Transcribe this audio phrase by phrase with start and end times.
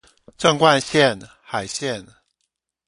[0.35, 2.07] 縱貫線海線